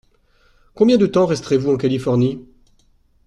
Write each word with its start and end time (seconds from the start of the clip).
Combien 0.73 0.97
de 0.97 1.05
temps 1.05 1.27
resterez-vous 1.27 1.69
en 1.71 1.77
Californie? 1.77 2.43